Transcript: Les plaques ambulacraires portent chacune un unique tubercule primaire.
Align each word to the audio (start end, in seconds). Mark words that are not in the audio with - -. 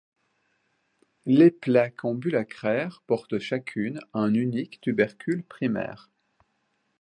Les 1.27 1.51
plaques 1.51 2.03
ambulacraires 2.05 3.03
portent 3.05 3.37
chacune 3.37 3.99
un 4.15 4.33
unique 4.33 4.81
tubercule 4.81 5.43
primaire. 5.43 6.09